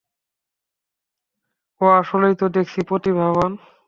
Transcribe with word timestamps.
ও 1.81 1.85
আসলেই 2.01 2.35
তো 2.35 2.45
দেখছি 2.49 2.79
প্রতিভাবান। 2.87 3.51